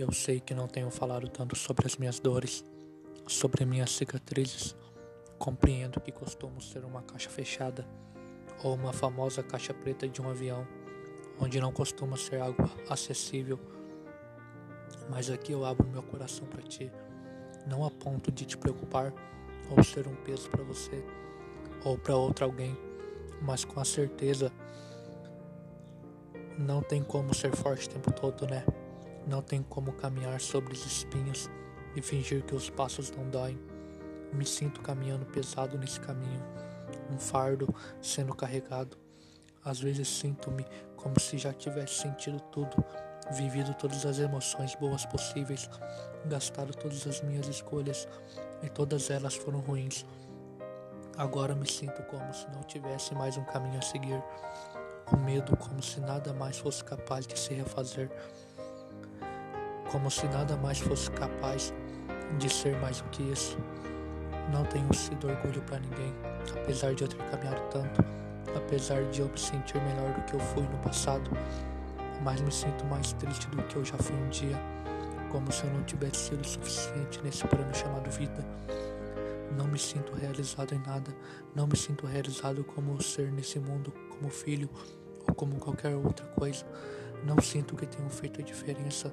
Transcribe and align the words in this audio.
Eu 0.00 0.10
sei 0.12 0.40
que 0.40 0.54
não 0.54 0.66
tenho 0.66 0.90
falado 0.90 1.28
tanto 1.28 1.54
sobre 1.54 1.86
as 1.86 1.98
minhas 1.98 2.18
dores, 2.18 2.64
sobre 3.26 3.66
minhas 3.66 3.90
cicatrizes. 3.90 4.74
Compreendo 5.38 6.00
que 6.00 6.10
costumo 6.10 6.58
ser 6.58 6.86
uma 6.86 7.02
caixa 7.02 7.28
fechada 7.28 7.86
ou 8.64 8.74
uma 8.74 8.94
famosa 8.94 9.42
caixa 9.42 9.74
preta 9.74 10.08
de 10.08 10.22
um 10.22 10.30
avião, 10.30 10.66
onde 11.38 11.60
não 11.60 11.70
costuma 11.70 12.16
ser 12.16 12.40
água 12.40 12.70
acessível. 12.88 13.60
Mas 15.10 15.28
aqui 15.28 15.52
eu 15.52 15.66
abro 15.66 15.86
meu 15.86 16.02
coração 16.02 16.46
para 16.46 16.62
ti, 16.62 16.90
não 17.66 17.84
a 17.84 17.90
ponto 17.90 18.32
de 18.32 18.46
te 18.46 18.56
preocupar 18.56 19.12
ou 19.70 19.84
ser 19.84 20.08
um 20.08 20.16
peso 20.16 20.48
para 20.48 20.64
você 20.64 21.04
ou 21.84 21.98
para 21.98 22.16
outro 22.16 22.46
alguém, 22.46 22.74
mas 23.42 23.66
com 23.66 23.78
a 23.78 23.84
certeza 23.84 24.50
não 26.58 26.80
tem 26.80 27.04
como 27.04 27.34
ser 27.34 27.54
forte 27.54 27.86
o 27.86 27.90
tempo 27.90 28.10
todo, 28.12 28.46
né? 28.46 28.64
Não 29.26 29.42
tem 29.42 29.62
como 29.62 29.92
caminhar 29.92 30.40
sobre 30.40 30.72
os 30.72 30.84
espinhos 30.84 31.48
e 31.94 32.02
fingir 32.02 32.42
que 32.44 32.54
os 32.54 32.70
passos 32.70 33.10
não 33.10 33.28
doem. 33.28 33.58
Me 34.32 34.46
sinto 34.46 34.80
caminhando 34.80 35.26
pesado 35.26 35.76
nesse 35.76 36.00
caminho, 36.00 36.42
um 37.10 37.18
fardo 37.18 37.74
sendo 38.00 38.34
carregado. 38.34 38.96
Às 39.64 39.80
vezes 39.80 40.08
sinto-me 40.08 40.64
como 40.96 41.18
se 41.18 41.36
já 41.36 41.52
tivesse 41.52 41.94
sentido 41.94 42.40
tudo, 42.52 42.84
vivido 43.32 43.74
todas 43.74 44.06
as 44.06 44.18
emoções 44.18 44.74
boas 44.74 45.04
possíveis, 45.06 45.68
gastado 46.26 46.74
todas 46.74 47.06
as 47.06 47.20
minhas 47.22 47.46
escolhas 47.46 48.08
e 48.62 48.68
todas 48.68 49.10
elas 49.10 49.34
foram 49.34 49.60
ruins. 49.60 50.04
Agora 51.16 51.54
me 51.54 51.70
sinto 51.70 52.02
como 52.04 52.32
se 52.32 52.48
não 52.50 52.62
tivesse 52.62 53.14
mais 53.14 53.36
um 53.36 53.44
caminho 53.44 53.78
a 53.78 53.82
seguir, 53.82 54.22
o 55.12 55.16
medo 55.16 55.56
como 55.56 55.82
se 55.82 56.00
nada 56.00 56.32
mais 56.32 56.58
fosse 56.58 56.82
capaz 56.84 57.26
de 57.26 57.38
se 57.38 57.52
refazer, 57.52 58.10
como 59.90 60.10
se 60.10 60.26
nada 60.28 60.56
mais 60.56 60.78
fosse 60.78 61.10
capaz 61.10 61.74
de 62.38 62.48
ser 62.48 62.76
mais 62.80 63.00
do 63.00 63.08
que 63.10 63.22
isso. 63.24 63.58
Não 64.52 64.64
tenho 64.64 64.92
sido 64.94 65.28
orgulho 65.28 65.60
para 65.62 65.80
ninguém, 65.80 66.14
apesar 66.62 66.94
de 66.94 67.02
eu 67.02 67.08
ter 67.08 67.18
caminhado 67.30 67.60
tanto, 67.70 68.04
apesar 68.56 69.02
de 69.10 69.20
eu 69.20 69.28
me 69.28 69.38
sentir 69.38 69.80
melhor 69.82 70.12
do 70.14 70.22
que 70.22 70.34
eu 70.34 70.40
fui 70.40 70.62
no 70.62 70.78
passado, 70.78 71.30
mas 72.22 72.40
me 72.40 72.52
sinto 72.52 72.84
mais 72.86 73.12
triste 73.14 73.48
do 73.48 73.62
que 73.64 73.76
eu 73.76 73.84
já 73.84 73.96
fui 73.98 74.14
um 74.16 74.28
dia, 74.28 74.56
como 75.30 75.50
se 75.52 75.64
eu 75.64 75.70
não 75.70 75.82
tivesse 75.82 76.30
sido 76.30 76.46
suficiente 76.46 77.20
nesse 77.22 77.46
prêmio 77.46 77.74
chamado 77.74 78.10
vida. 78.10 78.44
Não 79.56 79.66
me 79.66 79.78
sinto 79.78 80.14
realizado 80.14 80.72
em 80.72 80.78
nada, 80.78 81.12
não 81.54 81.66
me 81.66 81.76
sinto 81.76 82.06
realizado 82.06 82.62
como 82.62 83.00
ser 83.02 83.32
nesse 83.32 83.58
mundo, 83.58 83.92
como 84.08 84.30
filho 84.30 84.70
ou 85.28 85.34
como 85.34 85.56
qualquer 85.56 85.94
outra 85.96 86.26
coisa. 86.26 86.64
Não 87.24 87.40
sinto 87.40 87.76
que 87.76 87.86
tenho 87.86 88.08
feito 88.08 88.40
a 88.40 88.44
diferença 88.44 89.12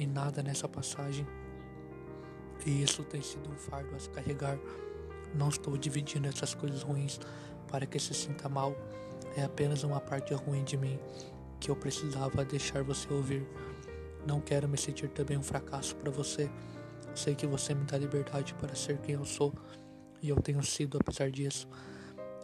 em 0.00 0.06
nada 0.06 0.42
nessa 0.42 0.66
passagem. 0.66 1.26
E 2.64 2.82
isso 2.82 3.04
tem 3.04 3.20
sido 3.20 3.50
um 3.50 3.56
fardo 3.56 3.94
a 3.94 3.98
se 3.98 4.08
carregar. 4.10 4.58
Não 5.34 5.48
estou 5.48 5.76
dividindo 5.76 6.26
essas 6.26 6.54
coisas 6.54 6.82
ruins 6.82 7.20
para 7.68 7.86
que 7.86 7.98
se 7.98 8.14
sinta 8.14 8.48
mal. 8.48 8.74
É 9.36 9.44
apenas 9.44 9.84
uma 9.84 10.00
parte 10.00 10.34
ruim 10.34 10.64
de 10.64 10.76
mim 10.76 10.98
que 11.60 11.70
eu 11.70 11.76
precisava 11.76 12.44
deixar 12.44 12.82
você 12.82 13.12
ouvir. 13.12 13.46
Não 14.26 14.40
quero 14.40 14.68
me 14.68 14.78
sentir 14.78 15.08
também 15.10 15.36
um 15.36 15.42
fracasso 15.42 15.94
para 15.96 16.10
você. 16.10 16.50
Sei 17.14 17.34
que 17.34 17.46
você 17.46 17.74
me 17.74 17.84
dá 17.84 17.98
liberdade 17.98 18.54
para 18.54 18.74
ser 18.74 18.98
quem 18.98 19.14
eu 19.14 19.24
sou 19.24 19.52
e 20.22 20.28
eu 20.28 20.36
tenho 20.36 20.62
sido 20.62 20.98
apesar 20.98 21.30
disso. 21.30 21.68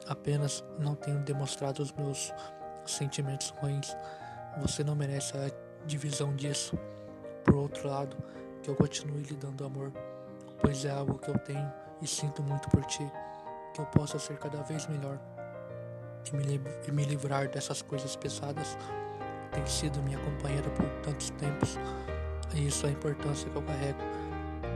Apenas 0.07 0.63
não 0.79 0.95
tenho 0.95 1.19
demonstrado 1.21 1.83
os 1.83 1.93
meus 1.93 2.33
sentimentos 2.87 3.51
ruins. 3.51 3.97
Você 4.61 4.85
não 4.85 4.95
merece 4.95 5.37
a 5.37 5.51
divisão 5.87 6.35
disso. 6.35 6.79
Por 7.47 7.55
outro 7.55 7.89
lado, 7.89 8.17
que 8.63 8.69
eu 8.69 8.75
continue 8.75 9.23
lhe 9.23 9.37
dando 9.37 9.65
amor, 9.65 9.93
pois 10.61 10.85
é 10.85 10.91
algo 10.91 11.19
que 11.19 11.31
eu 11.31 11.39
tenho 11.39 11.73
e 12.03 12.07
sinto 12.07 12.43
muito 12.43 12.69
por 12.69 12.85
ti, 12.85 13.09
que 13.73 13.81
eu 13.81 13.87
possa 13.87 14.19
ser 14.19 14.37
cada 14.37 14.61
vez 14.63 14.87
melhor 14.89 15.19
e 16.27 16.37
me, 16.37 16.61
e 16.89 16.93
me 16.93 17.05
livrar 17.05 17.49
dessas 17.49 17.81
coisas 17.81 18.17
pesadas. 18.17 18.77
Tem 19.53 19.65
sido 19.65 20.03
minha 20.03 20.19
companheira 20.19 20.69
por 20.71 20.85
tantos 21.03 21.31
tempos 21.31 21.79
e 22.55 22.67
isso 22.67 22.85
é 22.87 22.89
a 22.89 22.93
importância 22.93 23.49
que 23.49 23.57
eu 23.57 23.63
carrego, 23.63 24.01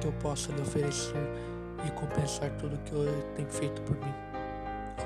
que 0.00 0.06
eu 0.06 0.12
possa 0.14 0.52
lhe 0.52 0.62
oferecer 0.62 1.16
e 1.86 1.90
compensar 1.90 2.50
tudo 2.52 2.78
que 2.84 2.92
eu 2.92 3.04
tenho 3.34 3.50
feito 3.50 3.82
por 3.82 3.96
mim. 3.96 4.14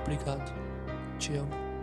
Obrigado. 0.02 0.52
Te 1.18 1.36
amo. 1.36 1.73